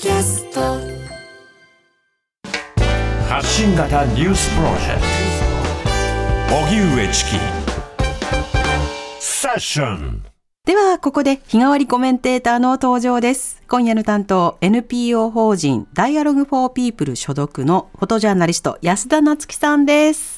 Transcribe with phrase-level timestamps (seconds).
[0.00, 0.60] キャスト
[3.28, 5.00] 発信型ニュースプロジェク
[6.48, 7.30] ト荻上チキ
[9.18, 10.24] セッション
[10.66, 13.60] では、ここで日替わりコメンテーターの登場です。
[13.68, 20.37] 今夜の担当、NPO 法人ダイアログフォーピープル所属のフォトジャーナリスト、安田夏樹さんです。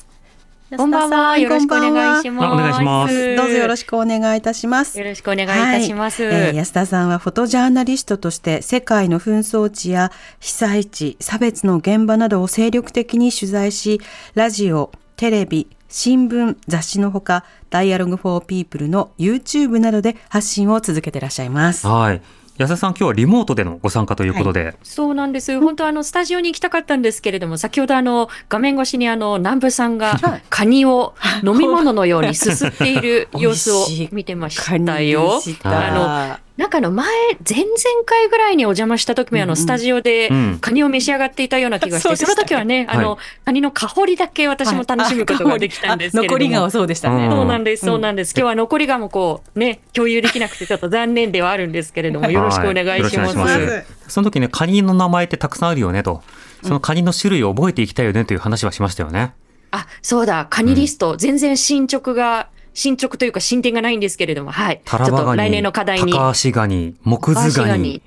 [0.76, 1.36] こんばんは。
[1.36, 2.46] よろしくお願いします。
[2.46, 4.98] あお願いしますどうぞよろしくお願いいたします。
[4.98, 6.22] よろしくお願いいたします。
[6.22, 14.00] はいえー安田さんはフォトジャーナリストとして世界の紛争地や被災地、差別の現場などを精力的に取材し、
[14.34, 21.86] ラジオ、テレビ、新聞、雑誌のほか、ダイアログフォーピープルの YouTube などで発信を続けていらっしゃいます。
[21.86, 22.22] はい。
[22.60, 25.58] 安田さん、今日はリモートでのご参加ということで、そうなんです。
[25.58, 30.18] 本当あのスタジオに行きたかったんですけれども、先ほどあの画面越しにあの南部さんが
[30.50, 35.40] カニを飲み物のようにすすっている様子を見てましたよ。
[35.64, 37.08] あのなんかあの前、
[37.48, 37.74] 前々
[38.04, 40.58] 回ぐらいにお邪魔した時もあのスタジオでうん。
[40.60, 42.34] カニを召し上がっていたような気がして、そうでしたね。
[42.34, 46.38] その時はね、あの、はいカニの香りだけ私も楽しむことができたんですけれども。
[46.38, 47.28] 残りがそうでしたね。
[47.28, 48.34] うんそうなんです、そうなんです。
[48.36, 52.98] 今日は残りがもこうね、共有できなくてちょっと残念ではあるんですけれども、よろしくお願いします。
[52.98, 54.12] はいよろしくお願いします。
[54.12, 56.22] その時ね、カニの名前ってたくさんあるよねと、
[56.62, 59.32] そのカニの種類を覚えていきたいよねという話はしましたよね。
[59.70, 64.80] あ、そうだ、カニリスト、全然進捗が、進捗というか進展がないんですけれども、はい。
[64.84, 68.02] ちょっと来年の課題に、タカアシガニ、モクズガニ、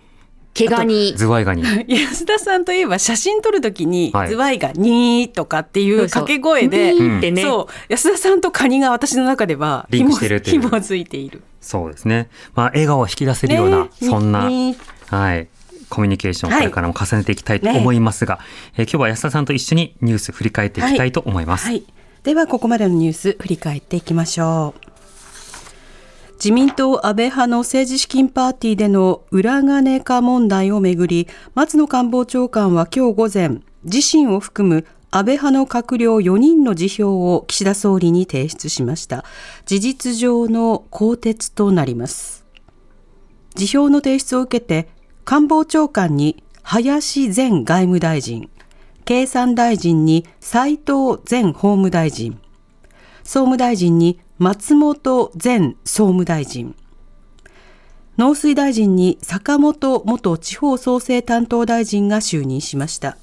[0.54, 1.64] 毛ガニ、ズワイガニ。
[1.88, 11.42] 安田さんといえば写真撮るときに、はいズワイがニーとかっていう掛け声で、ニーってね、そう、安田さんとカニが私の中ではリンクしてるっていう紐づいている。
[11.60, 12.30] そうですね。
[12.56, 14.50] まあ、笑顔を引き出せるような、ねそんな、
[15.10, 15.48] はい。
[15.90, 18.40] コミュニケーションこれからも重ねていきたいと思いますが、
[18.78, 21.68] えー今日は安田さんと一緒にニュース振り返っていきたいと思います。
[21.68, 21.84] はい。
[22.24, 24.84] では、ここまでのニュース、振り返っていきましょう。
[26.36, 39.26] 自民党安倍派の政治資金パーティーでの裏金化問題をめぐり、松野官房長官は今日午前、自身を含む安倍派の閣僚4人の辞表を岸田総理に提出しました。
[39.66, 42.46] 事実上の更迭となります。
[43.56, 44.88] 辞表の提出を受けて、
[45.26, 48.50] 官房長官に林前外務大臣、
[49.06, 52.40] 経産大臣に斉藤前法務大臣、
[53.24, 56.76] 総務大臣に松本前総務大臣、
[58.18, 63.18] 農水大臣に坂本元地方創生担当大臣が就任しました。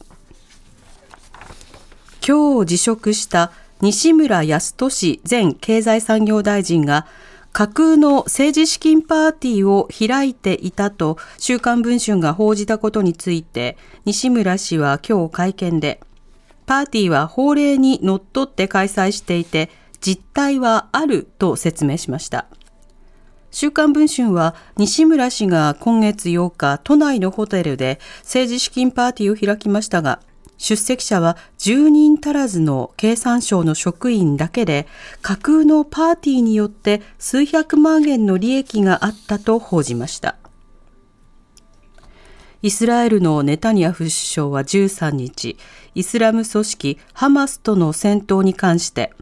[2.27, 7.07] 今日辞職した西村康稔前経済産業大臣が
[7.53, 16.01] 架空の政治資金パーティーを開いていたと週刊文春が報じたことについて西村氏は今日会見で
[16.67, 22.47] パーティーは法令にのっとって開催していて実態はあると説明しました。
[23.51, 30.21] 週刊文春は西村氏が今月8日都内のホテルで政治資金パーティーを開きましたが
[30.61, 34.87] 出席者は10人足らずの経産省の職員だけで
[35.23, 40.37] 架空のパーティーによって数百万円の利益があったと報じました。
[42.61, 45.57] イスラエルのネタニヤフ首相は13日、
[45.95, 49.15] イスラム組織ハマスとの戦闘に関して、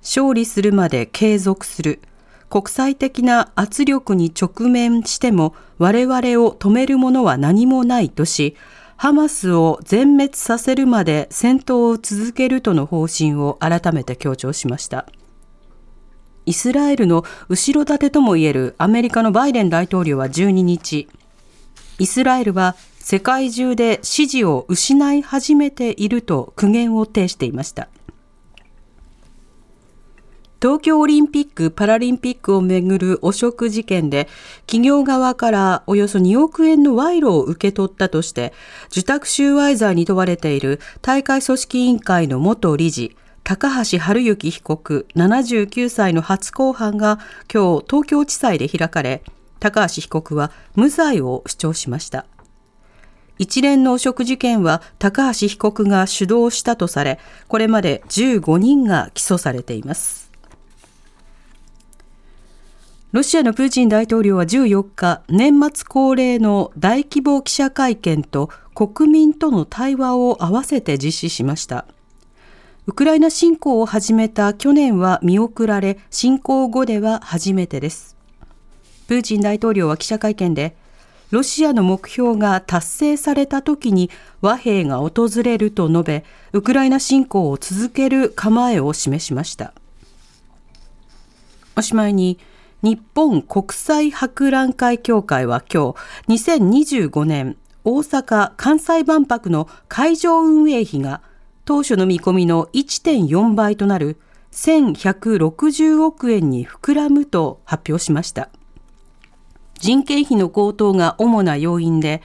[0.00, 2.00] 勝利するまで継続する。
[2.48, 8.56] 国際的な圧力に直面しても我々を止めるものは何もないとし、
[9.02, 15.06] ハマスを全滅させるまで戦闘を続けるとの方針を改めて強調しました。
[16.46, 21.08] イスラエルの後ろ盾ともいえるアメリカのバイデン大統領は12日、
[21.98, 27.88] イスラエルは世界中で支持を失い始めていると苦言を呈していました。
[30.62, 34.28] 東京オリンピック・パラリンピックをめぐる汚職事件で
[34.66, 38.52] 企業側からおよそ2億円の賄賂を受け取ったとして
[38.86, 47.18] 受託収賄罪に問われている大会組織委員会の元理事高橋治之被告79歳の初公判が
[47.52, 49.24] 今日東京地裁で開かれ
[49.58, 52.24] 高橋被告は無罪を主張しました。
[53.38, 57.18] 一連の汚職事件は高橋被告が主導したとされ
[57.48, 60.21] これまで15人が起訴されています。
[63.12, 71.84] ロシアのプーチン大統領は14日、年末恒例の大規模記者会見と国民との対話を合わせて実施しました。
[72.86, 78.16] ウクライナ侵攻を始めた去年は見送られ、侵攻後では初めてです。
[79.08, 80.74] プーチン大統領は記者会見で、
[81.30, 84.10] ロシアの目標が達成された時に
[84.40, 86.24] 和平が訪れると述べ、
[86.54, 89.74] ウクライナ侵攻を続ける構えを示しました。
[91.76, 92.38] おしまいに、
[92.82, 95.94] 日本国際博覧会協会は今
[96.26, 101.22] 日、2025年大阪・関西万博の会場運営費が
[101.64, 104.18] 当初の見込みの1.4倍となる
[104.50, 108.50] 1160億円に膨らむと発表しました。
[109.78, 112.20] 人件費の高騰が主な要因で、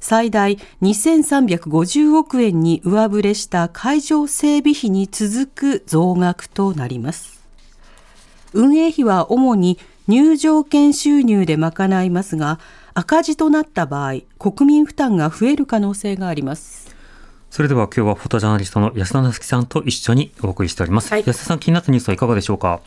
[0.00, 7.38] 最大2350億円に上振れした会場整備費に続く増額となります。
[8.54, 9.78] 運営費は主に
[10.08, 12.58] 入場券収入で賄いますが、
[12.94, 16.96] 赤字となった場合、国民負担が増える可能性があります。
[17.50, 21.12] それでは今日はフォトジャーナリストの安田なつきさんと一緒にお送りしております。
[21.12, 22.80] はい、安田さん気になったニュースはいかがでしょうか？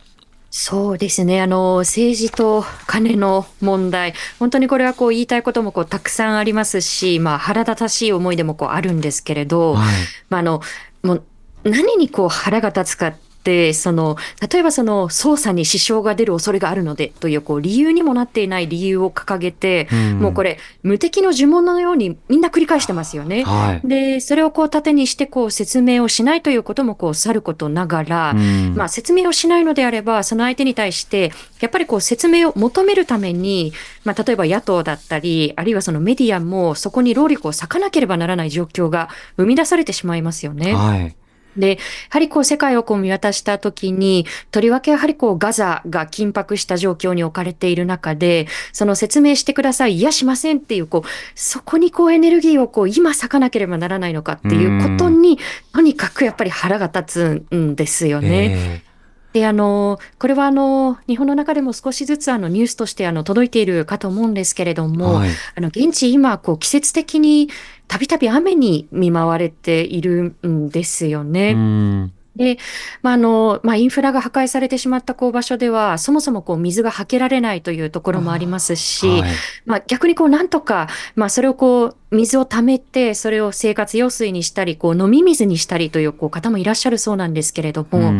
[0.50, 1.40] そうですね。
[1.40, 4.14] あの、政治と金の問題。
[4.38, 9.84] 本当にこれはこう言いたいこともこうたくさんありますし、まあ腹立たしい思いでもこうあるんですけれど、はい、
[10.28, 10.60] まああの、
[11.02, 11.22] もう
[11.64, 13.31] 何にこう腹が立つかっって
[13.72, 14.16] その
[14.52, 23.44] 例えばその捜査に支障が出る恐れがあるのでというこう理由にもなっていない理由を掲げて、うん、もうこれ無敵の呪文のようにみんな繰り返してますよね。
[23.44, 33.72] はい、でそれをこう盾にしてこう説明をしないということもこうさることながら、うん、まあ、説明をしないのであればその相手に対してやっぱりこう説明を求めるために、
[34.04, 40.74] まあ、例えば野党だったりあるいはそのメディアもそこに労力を割かなければならない状況が生み出されてしまいますよね。
[40.74, 41.14] はい
[41.56, 41.76] で、や
[42.10, 55.38] はりこう世界をこう見渡したときに、とりわけやはりこうガザが緊迫した状況に置かれている中で、その説明してください、いやしませんっていう、こう、そこにこうエネルギーをこう今割かなければならないのかっていうことに、
[55.72, 58.78] とにかくやっぱり腹が立つんですよね。
[58.78, 58.91] えー
[59.32, 67.48] で、あの、これはあの、日本の中でも少しずつあのニュースとしてあの届いているかと思うんですけれども、はい、あの、現地今、こう季節的に
[67.88, 72.10] たびたび雨に見舞われているんですよね。
[72.36, 72.58] で、
[73.02, 79.30] まあ、あの、まあ、インフラが破壊されてしまったこう場所では、そもそもこう水がはけられないというところもありますし、はい、
[79.66, 88.12] まあ、逆にこうなんとか、まあ、それをこう、水を溜めて、それを生活用水にしたり、こう、飲み水にしたりというこう方もいらっしゃるそうなんですけれども、や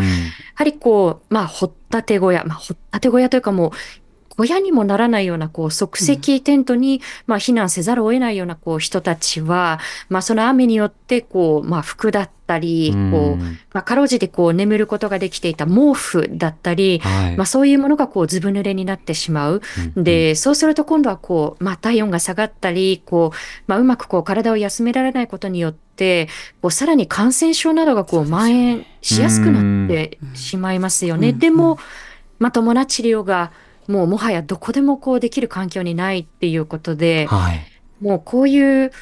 [0.55, 3.71] はりこう、まあ、掘ったて小屋、まあ、掘ったて小屋というかもう、
[4.43, 9.79] 親にもならないようなこう即席テントに、まあ、避難せざるを得ないようなこう人たちは、
[10.09, 13.43] まあ、その雨によってこう、まあ、服だったり、こう
[13.73, 19.63] まあ、かろうじてこう眠ることができていた毛布だったり、はい、まあ、そういうものがこうずぶ濡れになってしまう。
[19.97, 23.37] でそうすると今度はこう、まあ、体温が下がったりこう、
[23.69, 26.29] まあ、うまくこう体を休められないことによって
[26.61, 31.33] こうさらに感染症などがこう蔓延しやすくなってしまいますよね。
[31.33, 31.79] でも
[32.39, 33.53] まともな治療が
[33.89, 37.61] もうもはやどこでもこうできる環境にないっていうことで、はい、
[38.01, 38.93] もうこういう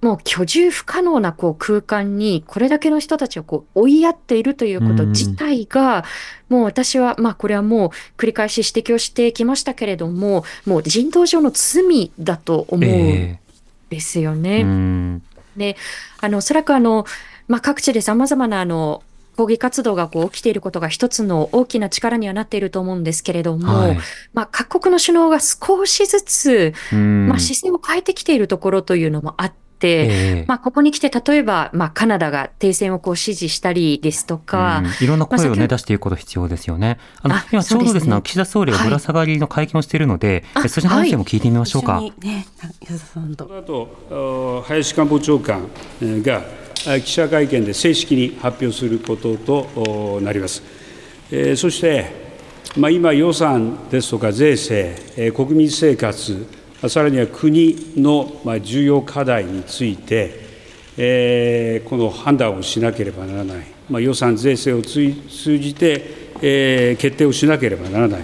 [0.00, 6.04] もう居住不可能なこう空間にこれだけの人たちをこう追いやっているということ自体が、
[6.48, 13.38] もう私は、まあこれはもう繰り返し指摘をしてきましたけれども、もう人道上の罪だと思うん
[13.90, 14.60] ですよね。
[14.60, 15.20] えー、
[15.56, 15.76] で、
[16.20, 17.04] あの、おそらくあの、
[17.48, 19.02] まあ各地で様々なあの、
[19.38, 23.98] 抗議活動がこう起きていることが一つの大きな力にはなっていると思うんですけれども、はい、
[24.34, 36.98] まあ、各国の首脳が少しずつ、まあ、姿勢を変えてきているところというのもあって、えー、まあ、ここに来て例えば、まあ、カナダが停戦をこう支持したりですとか、いろんな声をね、出していくこと必要ですよね。
[37.22, 41.92] あの今ちょうどですね、岸田総理がぶら下がりの会見をしているので、はい、そちらの話も聞いてみましょうか。
[41.92, 42.44] はい、ね、
[43.14, 43.28] その
[43.60, 46.42] 後林官房長官が
[47.04, 50.62] 記者会見で正式に発表することとなります。
[51.56, 52.28] そして、
[52.76, 56.46] 今、予算ですとか税制、国民生活、
[56.88, 60.46] さらには国の重要課題について、
[61.84, 63.54] この判断をしなければならな
[64.00, 65.12] い、予算、税制を通
[65.58, 68.20] じて決定をしなければならない、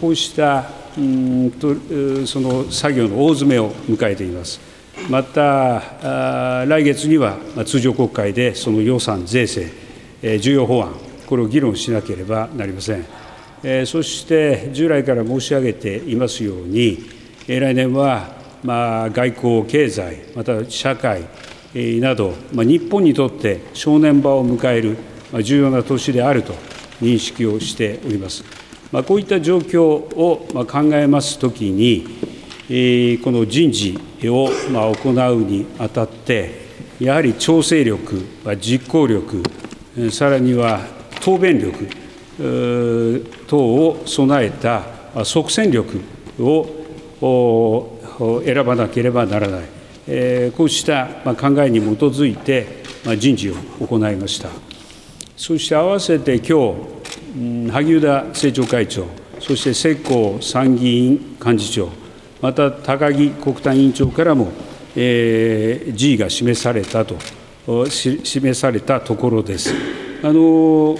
[0.00, 4.69] こうしたその作業の大詰めを迎えています。
[5.08, 9.70] また、来月には通常国会でその予算、税制、
[10.38, 10.94] 重要法案、
[11.26, 13.06] これを議論しなければなりません。
[13.86, 16.98] そして従来から申し上げていますように、
[17.46, 21.24] 来年は外交、経済、また社会
[22.00, 24.96] など、日本にとって正念場を迎える
[25.42, 26.52] 重要な年であると
[27.00, 28.44] 認識をしております。
[29.06, 32.06] こういった状況を考えますときに、
[32.70, 38.24] この人事を行うにあたって、やはり調整力、
[38.60, 39.42] 実行力、
[40.12, 40.80] さらには
[41.20, 41.88] 答弁力
[43.48, 44.84] 等を備えた
[45.24, 46.00] 即戦力
[46.40, 47.98] を
[48.44, 49.62] 選ばなければならない、
[50.52, 52.84] こうした考えに基づいて
[53.18, 54.48] 人事を行いました。
[55.36, 56.76] そして合わせて今
[57.34, 59.06] 日、萩生田政調会長、
[59.40, 61.88] そして世耕参議院幹事長、
[62.40, 64.48] また高木国対委員長からも、
[64.96, 67.16] えー、辞意が示されたと
[67.88, 69.72] 示されたところです。
[70.22, 70.96] あの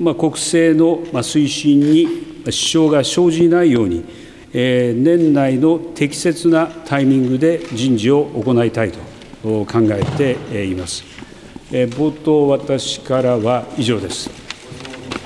[0.00, 4.04] まあ、国政の推進に支障が生じないように、
[4.52, 8.98] えー、年内の適切なタイミングで人事を行いたいと
[9.42, 11.04] 考えています。
[11.70, 14.28] えー、冒頭、私からは以上です。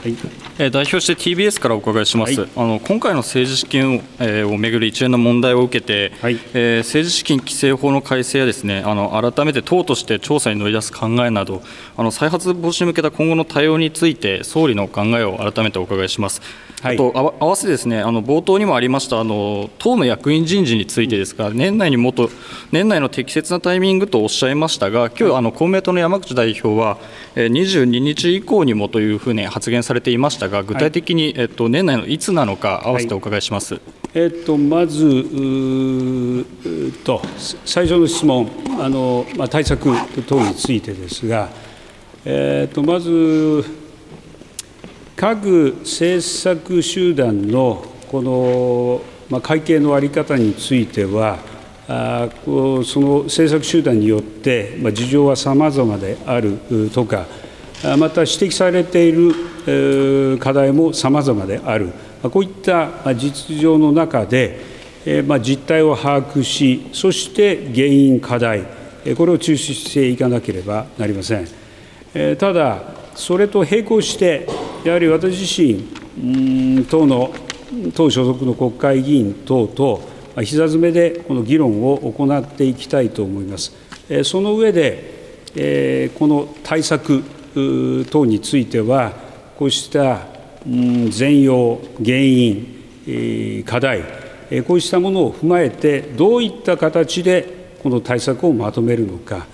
[0.02, 11.62] はい代表して TBS からお伺いします、はい、あの今回の政治資金を,、えー、をめぐる一連の問題を受けて、はい、えー、政治資金規正法の改正やですねあの改めて党として調査に乗り出す考えなど
[11.96, 16.40] あの再発防止に向けた今後の対応について総理の考えを改めてお伺いします。
[16.82, 22.30] はい、あと合わせてですねあの冒頭にもありましたあの党の役員人事についてですが、年内にもと
[22.70, 26.98] 年内の適切なタイミングとおっしゃいましたが、今日あの公明党の山口代表は、
[27.34, 33.82] 22日以降にもというふうに発言されていましたが、具体的に、えっと、年内のいつなのか、合わせてお伺いします、はい、
[34.14, 36.44] えっと、まず
[37.04, 37.22] と、
[37.64, 38.48] 最初の質問、
[38.80, 39.90] あのまあ、対策
[40.26, 41.48] 等についてですが、
[42.24, 43.64] えっと、まず、
[45.16, 49.00] 各政策集団のこの、
[49.30, 51.38] まあ、会計の在り方については、
[51.88, 56.58] あその政策集団によって、まあ、事情はさまざまである
[56.92, 57.26] とか、
[57.98, 61.90] また指摘されている課題もさまざまである、
[62.22, 64.58] こういった実情の中で、
[65.40, 68.62] 実態を把握し、そして原因、課題、
[69.16, 71.46] これを抽出していかなければなりません。
[72.38, 72.82] ただ、
[73.14, 74.48] それと並行して、
[74.84, 77.32] やはり私自身、党の
[77.94, 80.02] 党所属の国会議員等と
[80.42, 83.72] 膝詰めでこの議論を行っていきたいと思います。
[84.24, 87.22] その上で、この対策
[88.10, 89.12] 等については、
[89.56, 90.26] こうした
[90.64, 94.02] 全容、原因、課題、
[94.66, 99.46] こうしたものを踏まえて、どういった形でこの対策をまとめるのか、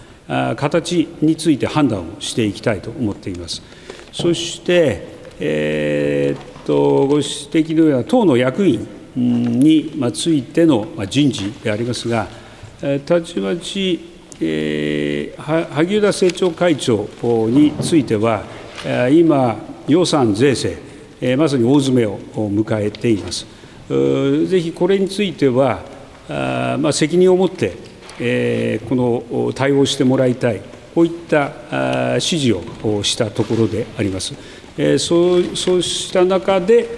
[0.57, 3.63] 形について判断をしていきたいと思っています。
[4.13, 5.07] そして、
[5.39, 12.27] えー、っとご指摘のような党の役員についての人事でありますが、
[13.05, 17.09] たちまち、萩生田政調会長
[17.49, 18.45] については、
[19.11, 19.57] 今、
[19.89, 20.79] 予算、税制、
[21.37, 23.47] まさに大詰めを迎えています。
[23.89, 25.81] ぜひこれについては、
[26.81, 27.77] まあ、責任を持って、
[28.21, 30.61] えー、この対応してもらいたい、
[30.95, 31.53] こういった
[32.15, 34.35] 指示をしたところであります。
[34.79, 36.89] えそうそうした中で、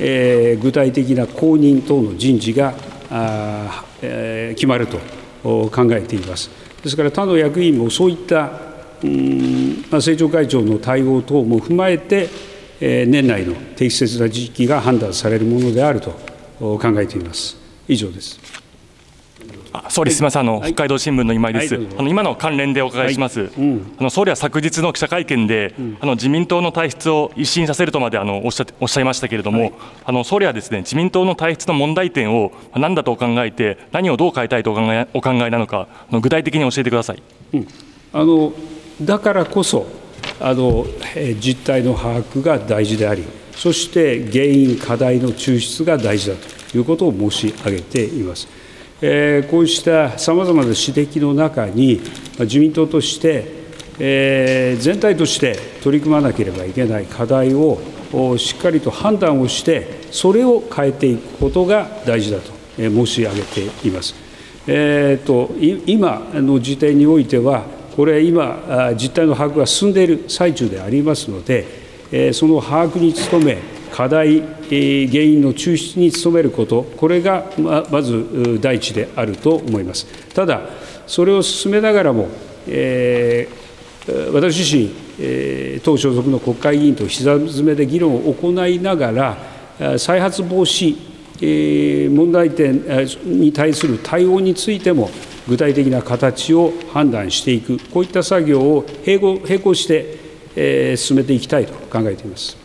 [0.00, 2.74] え具体的な後任等の人事が、
[4.00, 4.98] 決まると
[5.42, 6.61] 考えています。
[6.82, 8.72] ですから他の役員もそういった
[9.02, 12.28] うん政調会長の対応等も踏まえて、
[12.80, 16.12] え年内の適切な時期が判断されるものであると
[16.58, 17.56] 考えています。
[17.88, 18.61] 以上です。
[19.88, 20.20] 総理、す。
[20.20, 29.72] みません、あの、北海道新聞の今井です、あの今の関連でお伺いします、うん、あの総理は昨日の記者会見で、うん、あの自民党の体質を一新させるとまであのおっしゃおっしゃいましたけれども、はい、
[30.04, 37.22] あの総理はですね自民党の体質の問題点を何だと考えて、何をどう変えたいとお考えお考えなのか、あの具体的に教えてください、
[37.54, 37.68] うん、
[38.12, 38.52] あの
[39.00, 39.86] だからこそ
[40.40, 40.86] あの、
[41.40, 48.48] 実態の把握が大事であり、そして原因、課題の抽出が大事だということを申し上げています。
[49.04, 52.00] えこうしたさまざまな指摘の中に、
[52.38, 53.62] 自民党として、
[53.98, 57.80] え全体として取り組まなければいけない課題を
[58.38, 64.14] しっかりと判断をして、それを変えていくことが大事だと申し上げています。
[64.68, 65.50] えーと、
[65.86, 67.64] 今の時点においては、
[67.96, 73.58] これ、今、実態の把握が進んでいる最中でありますので、その把握に努め、
[73.90, 74.42] 課題、
[74.72, 77.44] 原因の抽出に努めること、これが
[77.90, 80.06] まず第一であると思います。
[80.34, 80.62] ただ、
[81.06, 82.28] それを進めながらも、
[82.66, 90.96] えー、私自身、えー、党所属の国会議員と膝詰めで議論を行いながら、再発防止、
[91.40, 92.82] えー、問題点
[93.24, 95.10] に対する対応についても、
[95.48, 100.16] 具体的な形を判断していく、こういった作業を並行して、
[100.54, 102.61] えー、進めていきたいと考えています。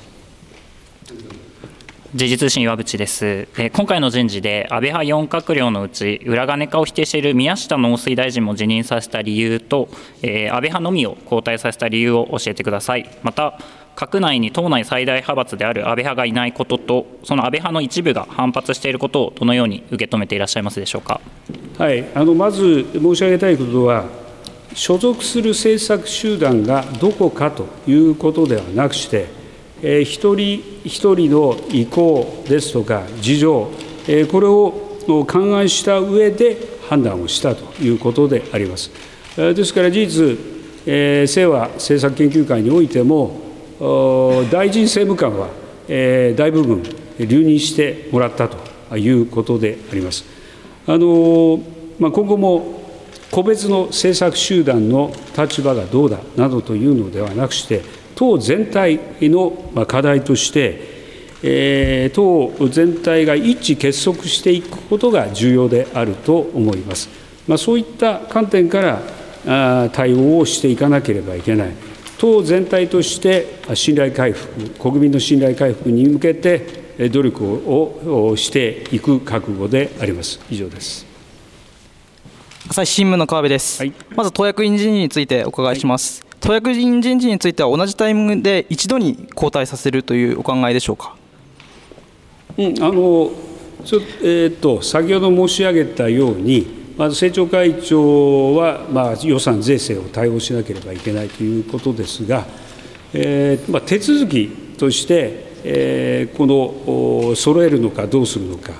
[2.17, 9.87] 時事通信岩渕です、え今回の人事で安倍派4閣僚のうち裏金化を否定している宮下農水大臣も辞任させた理由と、
[10.23, 13.07] え安倍派のみを交代させた理由を教えてください。
[13.21, 13.59] また
[13.95, 21.21] 閣内に党内最大派閥である安倍派がいないこととその安倍派の一部が反発していることをどのように受け止めていらっしゃいますでしょうか、
[21.77, 24.05] はい、あのまず申し上げたいことは
[24.73, 29.36] 所属する政策集団がどこかということではなくして
[29.81, 33.71] 一人一人の意向ですとか事情、
[34.31, 36.57] これを勘案した上で
[36.89, 38.91] 判断をしたということであります。
[39.35, 40.37] ですから事実、
[40.85, 43.39] えー、清和政策研究会においても、
[44.51, 45.49] 大臣政務官は、
[45.87, 46.83] 大部分
[47.19, 50.25] 留任してもらったということであります。
[50.87, 51.59] あの
[51.99, 52.81] まあ、今後も
[53.31, 57.81] 個別の政策集団の立場がどうだなどというのではなくして、
[58.17, 59.51] 党全体の
[59.87, 60.81] 課題として、
[61.43, 67.09] えー、党全体が一致結束していくことが重要であると思います。
[67.47, 69.01] まあ、そういった観点から
[69.85, 71.69] あ対応をしていかなければいけない。
[72.17, 80.39] 党全体として信頼回復、国民の信頼回復に向けて努力をしていく覚悟であります。
[80.49, 81.05] 以上です。
[82.69, 91.15] 朝日新聞の川辺です、はい、まず党役員人事についてお伺いします、はい、党役員人事については同じタイミングで一度に交代させるというお考えでしょうか、
[92.57, 93.31] うん、あの
[93.85, 96.67] ちょえーと、先ほど申し上げたように、
[96.97, 102.45] まず政調会長は、まあ、予算、税制を対応しなければいけないということですが、
[103.13, 108.73] えーまあ、手続きとして、えー、この揃えるのかどうするのか、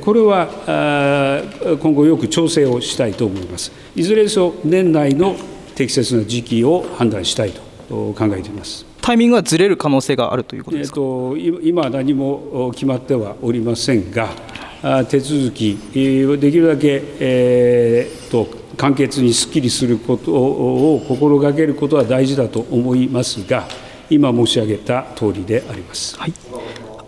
[0.00, 1.44] これは
[1.80, 3.70] 今後よく調整をしたいと思います。
[3.94, 5.36] いずれにせよ年内の
[5.78, 8.84] 適切な時期を判断したいと考えています。
[9.00, 14.28] タイミングはずれる可能性があるということですか、えー、と今、何も決まってはおりませんが、
[15.08, 23.68] 手続き、できるだけ、えー、と簡潔にすっきりすることを心がけることは大事だと思いますが、
[24.10, 26.18] 今申し上げた通りであります。
[26.18, 26.32] はい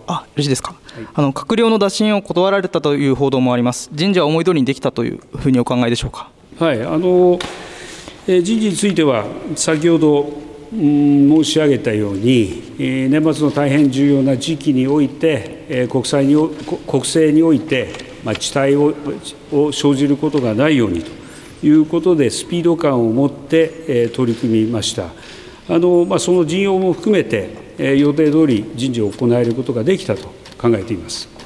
[0.07, 6.29] あよろしいですか、はい、あの閣僚の打診を断られたという報道もあります、人事は思い通りにできたというふうにお考えでしょうか？
[6.57, 7.37] はいあの
[8.27, 9.25] 人事については、
[9.55, 10.31] 先ほど
[10.71, 16.35] 申し上げたように、年末の大変重要な時期において、国際に
[16.87, 17.89] 国政において、
[18.23, 18.93] まあ、遅滞を
[19.51, 25.07] を生じることがないようにということで、スピード感を持って取り組みました。
[25.67, 27.49] あのまあ、その陣容も含めて、
[27.97, 30.27] 予定通り人事を行えることができたと
[30.59, 31.40] 考えています。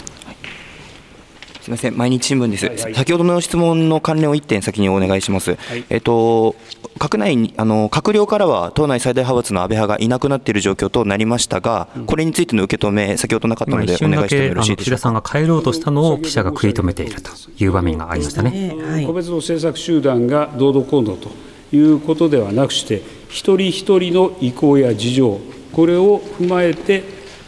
[1.65, 5.56] すみません、毎日新聞です、はいはい、先ほどの質問の関連を1点先にお願いします。
[5.56, 6.56] はい、えっと
[6.99, 14.91] 閣内にあの閣僚からは党内最大派閥の安倍派がいなくなっている状況となりましたが、うん、これについての受け止め、先ほどなかったので、お願いしてもよろしいでしょうか？
[14.91, 18.75] 岸田さんが帰ろうとしたのを記者が食い止めているという場面がありましたね。
[18.78, 21.32] はい、個別の政策集団がどうどこうのと
[21.75, 25.39] いうことではなくして、一人一人の意向や事情、
[25.73, 27.04] これを踏まえて、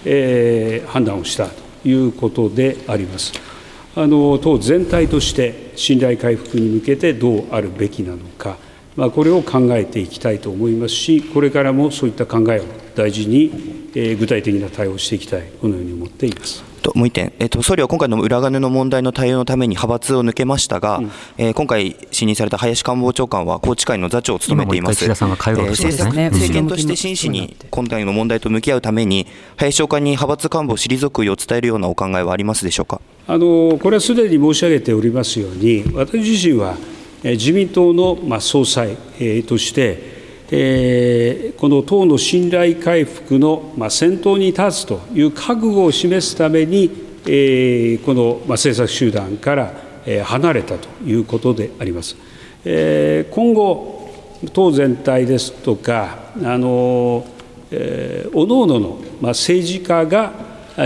[0.05, 1.53] えー、判断をしたと
[1.87, 3.31] いうことであります。
[3.99, 8.57] あの党全体として信頼回復に向けてどうあるべきなのか、
[8.95, 12.63] まあ、これを考えていきたいと思いますし、これからもそういった考えを
[12.95, 16.63] 大事に、えー、具体的な対応をしていきたい、このように思っています。
[16.83, 33.01] ともう一点、えっと、総理は今回の裏金の問題の対応のために派閥を抜けましたが、うん、えー、今回、信任された林官房長官は宏池会の座長を務めています、えー、政策政権として真摯に今回の問題と向き合うために、林長官に派閥幹部を退くよう伝えるようなお考えはありますでしょうか？
[33.27, 36.77] これはすでに申し上げておりますように、私自身は
[37.23, 38.95] 自民党の総裁
[39.45, 46.87] として、この党の信頼回復の、先頭に立つという覚悟を示すために、
[48.05, 49.73] この、政策集団から、
[50.23, 52.15] 離れたということであります。
[52.63, 54.09] 今後、
[54.53, 57.25] 党全体ですとか、あの
[57.71, 60.31] えー、各々の、ま、政治家が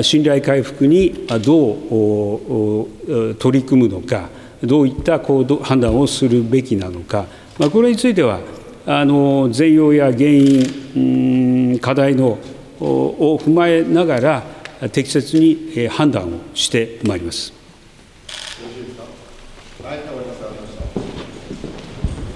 [0.04, 4.30] 信頼回復にどう取り組むのか、
[4.64, 7.26] どういった行動判断をするべきなのか、
[7.60, 8.40] まあ、これについては、
[8.86, 12.40] あの全容や原因、課題の
[12.80, 14.44] を踏まえながら、
[14.92, 17.54] 適切に判断をしてまいります。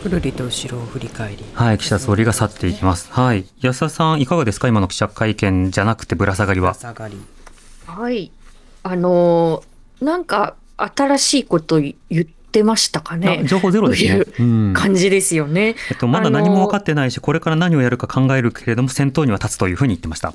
[0.04, 1.38] くるりと後ろを振り返り。
[1.54, 3.08] はい、岸田総理が去っていきます。
[3.12, 6.76] はい、安田さん、いかがですか、今の記者会見じゃなくてぶら下がりは。
[7.86, 8.32] はい、
[8.84, 9.64] あの
[10.02, 13.44] なんか新しいこと言っってましたかね？
[13.46, 14.24] 情報ゼロですね。
[14.24, 15.76] という感じですよね。
[15.92, 20.34] えっと、まだ何も分かってないし、これから何をやるか考えるけれども、先頭には立つというふうに言ってました。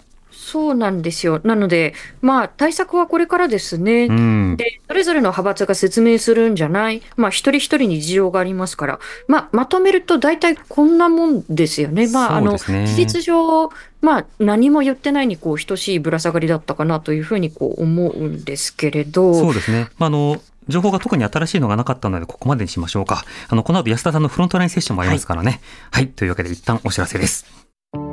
[0.50, 1.40] そうなんですよ。
[1.44, 4.06] なので、まあ、対策はこれからですね。
[4.06, 7.02] うん、で、それぞれの派閥が説明するんじゃない。
[7.16, 12.08] まあ、一人一人に事情がありますから、まあ、まとめると大体こんなもんですよね。
[12.08, 19.34] まあ、あの、事実上、まあ、何も言ってないにこう等しいぶら下がりだったかなというふうにこう思うんですけれど。
[19.34, 19.88] そうですね。
[19.98, 23.24] まあ、あの、情報が特に新しいのがなかったので、ここまでにしましょうか。
[23.48, 25.60] あの、この後安田さんのフロントラインセッションもありますからね。
[25.92, 27.59] はい、はい、というわけで一旦お知らせです。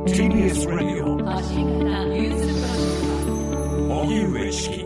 [0.08, 1.06] TBS Radio
[3.90, 4.86] 荻上チキ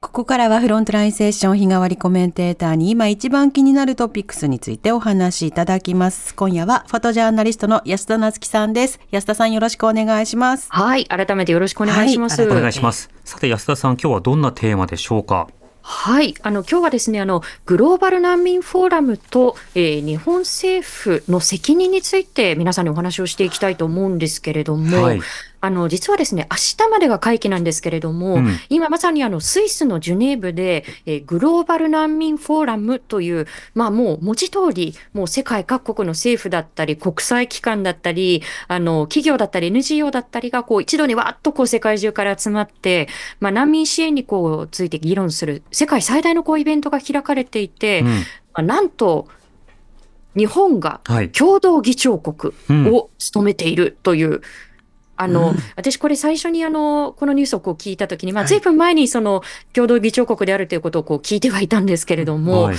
[0.00, 6.34] ここからはフロントラインセッション日替わりコメンテーターに今一番気になるトピックスについてお話しいただきます。
[6.34, 9.00] 今夜はフォトジャーナリストの安田なつきさんです。
[9.10, 10.68] 安田さんよろしくお願いします。
[10.70, 12.40] はい、改めてよろしくお願いします。
[12.40, 13.10] はい、お願いします。
[13.24, 15.48] さて安田さん、今日はどんなテーマでしょうか？
[15.82, 25.20] はい、あの今日はですね、あのグローバル難民フォーラムと、えー、日本政府の責任について皆さんにお話をしていきたいと思うんですけれども、はい、
[25.62, 48.14] あの、実はですね、明日までが会期なんですけれども、うん、今まさにあの、スイスのジュネーブで、えー、グローバル難民フォーラムという、まあもう文字通り、もう世界各国の政府だったり、国際機関だったり、あの、企業だったり、NGO だったりが、こう、一度にわっとこう、世界中から集まって、まあ難民支援にこう、ついて議論する、世界最大のこう、イベントが開かれていて、うん、ま
[48.54, 49.28] あ、なんと、
[50.36, 51.00] 日本が
[51.38, 54.42] 共同議長国を務めているという、はいうん
[55.22, 62.76] あの、うん、私これ最初にあの、このニュースをこう聞いたときに、まあ、ずいぶん前にその、共同議長国であるということをこう聞いてはいたんですけれども、はい、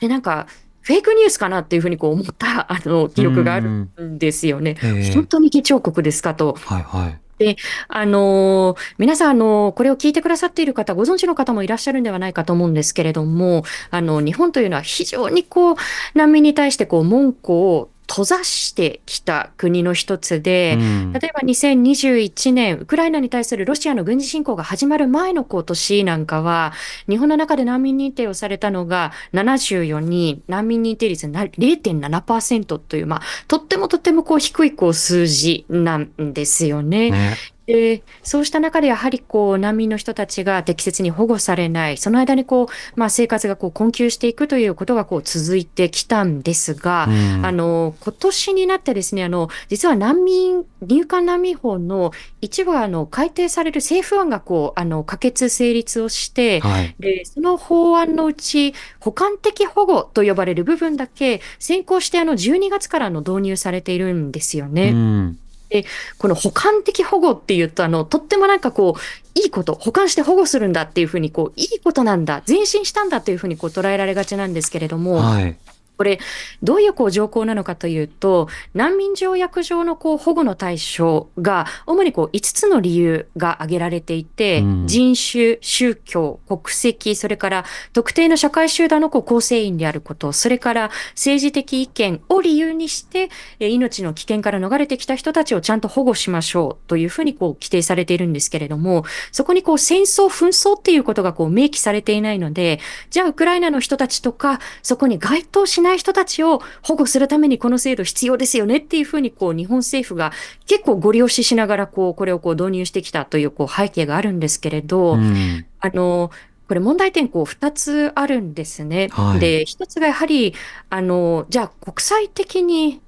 [0.00, 0.46] で、なんか、
[0.82, 4.76] フェイクニュースかなっていうふうにこう思った、 あの、記憶があるんですよね。
[5.14, 6.56] 本当に議長国ですかと。
[6.60, 7.18] はいはい。
[7.38, 7.56] で、
[7.88, 15.76] あの皆さん、あのこれを聞いてくださっている方、ご存知の方もいらっしゃるんではないかと思うんですけれども、あの、日本というのは非常にこう、
[16.14, 26.74] 難民に対してこう、門戸を閉ざしてきた国の一つで、うん、例えば2021年、ウクライナに対するロシアの軍事侵攻が始まる前の年なんかは、
[27.08, 37.10] 日本の中で難民認定をされたのが74人、難民認定率0.7%という、まあ、とってもとってもこう低いこう数字なんですよね。
[37.10, 42.66] ねでそうした中でやはりこう難民の人たちが適切に保護されない、その間にこう、
[42.98, 64.90] まあ、生活がこう困窮していくということがこう続いてきたんですが、うん、あの今年になってですねあの実は難民入管難民法の一部あの改定される政府案がこうあの可決成立をして、はい、でその法案のうち補完的保護と呼ばれる部分だけ先行してあの12月からの導入されているんですよね。
[64.90, 65.38] うん
[65.72, 65.86] で、
[66.18, 75.56] この補完的保護っていうと、あの、とってもなんかこう、いいこと、保管して保護するんだっていうふうに、こう、いいことなんだ、前進したんだというふうにこう捉えられがちなんですけれども、はい、
[76.02, 76.18] これ、
[76.64, 110.32] どういうこう条項なのかというと、難民条約上のこう保護の対象が、主にこう5つの理由が挙げられていて、うん、人種、宗教、国籍、それから特定の社会集団のこう構成員であること、それから政治的意見を理由にして、命の危険から逃れてきた人たちをちゃんと保護しましょうというふうにこう規定されているんですけれども、そこにこう戦争、紛争っていうことがこう明記されていないので、じゃあウクライナの人たちとか、そこに該当しない人たちを保護するためにこの制度必要ですよねっていうふうにこう日本政府が
[110.66, 116.30] 結構ご利用ししながらこうこれをこう導入してきたというこう背景があるんですけれど、うん、あの
[116.68, 119.08] これ問題点こう2つあるんですね。
[119.12, 120.54] はい、で1つがやはり
[120.88, 123.00] あのじゃあ国際的に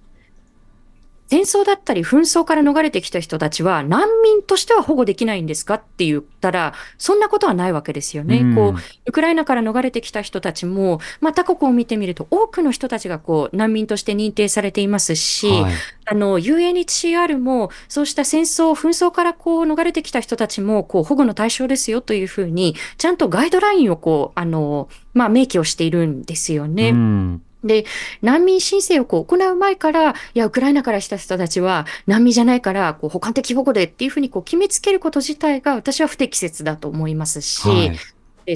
[1.28, 8.40] 戦争だったり紛争から逃れてきた人たちは難民としては保護できないんですかって言ったら、そんなことはないわけですよね。
[8.40, 15.72] うん、こう、ウクライナから逃れてきた人たちも、まあ、他国を見てみると多くの人たちがこう難民として認定されていますし、はい、
[16.06, 26.90] あの、UNHCR もそうした戦争、紛争からこう逃れてきた人たちもこう保護の対象ですよというふうに、ちゃんとガイドラインをこう、あの、まあ、明記をしているんですよね。
[26.90, 27.86] うんで、
[28.22, 37.98] 難民申請をこう行う前から、いや、ウクライナからした人たちは難民じゃないから、こう、補完的保護でっていうふうにこう決めつけること自体が私は不適切だと思いますし、はい。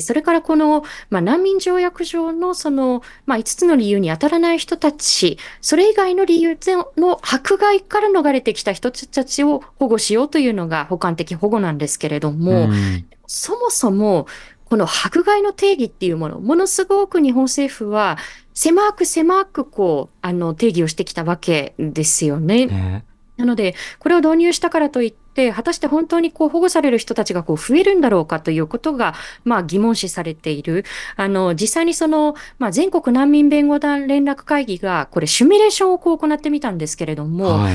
[0.01, 6.59] それからこの、まあ、難民条約上のその、まあ、5つの理由に当たらない人たち、それ以外の理由
[6.97, 14.27] の迫害から逃れてきた人たちを保護しようというのが補完的保護なんですけれども、うん、そもそも
[14.67, 18.19] この迫害の定義っていうもの、ものすごく日本政府は
[18.59, 22.67] 狭く狭くこう、あの、定義をしてきたわけですよね。
[22.67, 23.05] ね
[23.37, 30.85] なので、これを導入したからといって、果たして本当にこう保護される人たちがこう増えるんだろうかということが、まあ、疑問視されている。
[31.15, 37.75] あの、実際にその、まあ、全国難民弁護団連絡会議が、これ、シミュレーションをこう行ってみたんですけれども、はい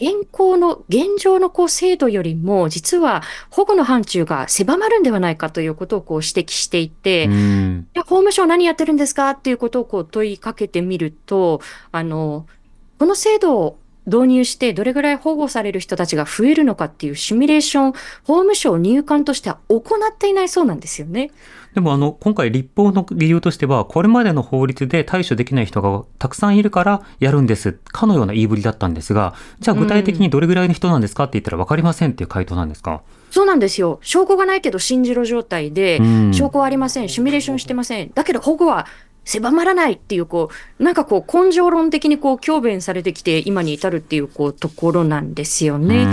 [0.00, 12.46] 現行の、現状のこう制度よりも、実は保護の範疇が狭まるんではないかということをこう指摘していて、うん、法務省何やってるんですかっていうことをこう問いかけてみると、あの、
[12.98, 13.78] この制度
[14.08, 17.98] 導入してどれぐらい保護される人たちが増えるのかっていうシミュレーション、法
[18.38, 21.30] 務省入管としては行っていないそうなんですよね。
[21.74, 33.02] でもあの、今回立法の理由としては、これまでの法律で対処できない人がたくさんいるからやるんです、かのような言いぶりだったんですが、じゃあ具体的にどれぐらいの人なんですかって言ったら分かりませんっていう回答なんですか？
[33.30, 33.98] そうなんですよ。
[34.02, 35.98] 証拠がないけど信じろ状態で、
[36.32, 38.10] 証拠はありません、シミュレーションしてません。
[38.14, 38.86] だけど保護は
[39.28, 46.06] 狭まらないっていう、こう、なんかこう、根性論的にこう、強弁されてきて、今に至るっていう、こう、ところなんですよね。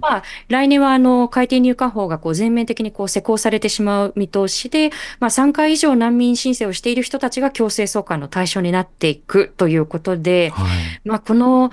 [0.00, 10.68] まあ、来年は、あの、海底入管法が、こう、全面的にこう、施行されてしまう見通しで、まあ、3回以上難民申請をしている人たちが強制送還の対象になっていくということで、はい、
[11.04, 11.70] まあ、この、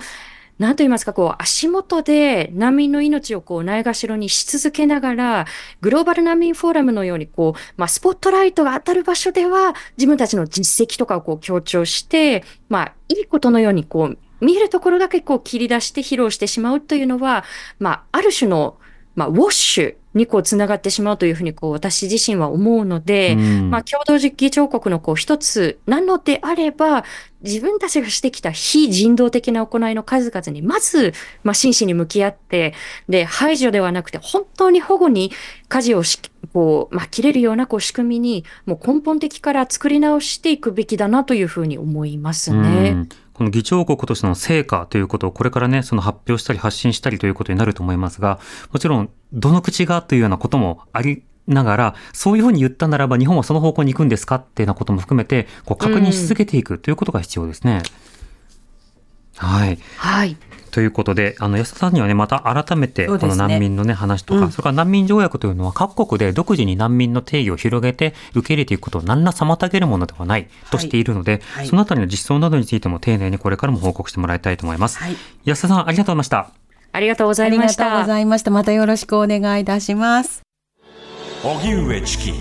[0.58, 5.46] 何と言いますか、こう、足元で難民の命をこう、ないがしろにし続けながら、
[5.80, 17.44] グローバル難民フォーラムのように、こう、まあ、スポットライトが当たる場所では、自分たちの実績とかをこう、強調して、まあ、いいことのように、こう、見えるところだけこう切り出して披露してしまうというのは、
[17.78, 18.76] まあ、ある種の、
[19.14, 27.04] まあ、ウォッシュにこうつながってしまうというふうにこう私自身は思うので、うん、まあ共同議長国のこう一つなのであれば、
[27.42, 32.74] 自分たちがしてきた非人道的な行いの数々にまず、まあ真摯に向き合って、
[33.08, 35.32] で、排除ではなくて本当に保護に
[35.68, 36.20] 舵をし、
[36.52, 42.90] こう、まあ切れるようなこう仕組みにもう根本的から作り直していくべきだなというふうに思いますね。
[42.90, 48.38] うんこの議長国としての成果ということをこれからね、その発表したり発信したりということになると思いますが、
[48.70, 57.82] もちろん、どの口がというようなこともありながら、そういうふうに言ったならば日本はその方向に行くんですかっていうようなことも含めて、こう確認し続けていくということが必要ですね。
[59.42, 59.78] うん、はい。
[59.96, 60.36] はい。
[60.70, 74.98] ということで、あの安田さんにはね、また改めて、この難民のね、話とか、それから難民条約というのは各国で独自に難民の定義を広げて受け入れていくことを何ら妨げるものではないとしているので、はい、そのあたりの実装などについても丁寧にこれからも報告してもらいたいと思います。
[74.98, 76.63] はい、安田さん、ありがとうございました。
[76.94, 77.86] ありがとうございました。
[77.86, 78.50] ありがとうございました。
[78.52, 80.42] またよろしくお願いいたします。
[81.42, 82.32] 荻上チキ